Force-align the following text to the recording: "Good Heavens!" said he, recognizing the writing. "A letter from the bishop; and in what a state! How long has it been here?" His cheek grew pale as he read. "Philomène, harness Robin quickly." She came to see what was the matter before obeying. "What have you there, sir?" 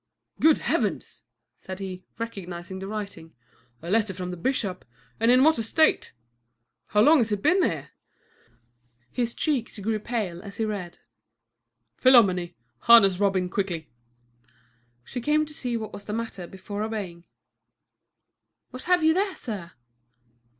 "Good 0.39 0.57
Heavens!" 0.57 1.21
said 1.57 1.77
he, 1.77 2.03
recognizing 2.17 2.79
the 2.79 2.87
writing. 2.87 3.35
"A 3.83 3.89
letter 3.91 4.15
from 4.15 4.31
the 4.31 4.35
bishop; 4.35 4.83
and 5.19 5.29
in 5.29 5.43
what 5.43 5.59
a 5.59 5.63
state! 5.63 6.11
How 6.87 7.01
long 7.01 7.19
has 7.19 7.31
it 7.31 7.43
been 7.43 7.61
here?" 7.61 7.91
His 9.11 9.35
cheek 9.35 9.71
grew 9.79 9.99
pale 9.99 10.41
as 10.41 10.57
he 10.57 10.65
read. 10.65 10.97
"Philomène, 12.01 12.55
harness 12.79 13.19
Robin 13.19 13.47
quickly." 13.47 13.91
She 15.03 15.21
came 15.21 15.45
to 15.45 15.53
see 15.53 15.77
what 15.77 15.93
was 15.93 16.05
the 16.05 16.13
matter 16.13 16.47
before 16.47 16.81
obeying. 16.81 17.25
"What 18.71 18.85
have 18.89 19.03
you 19.03 19.13
there, 19.13 19.35
sir?" 19.35 19.73